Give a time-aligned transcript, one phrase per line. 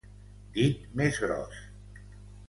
[0.55, 1.59] Dit més gros.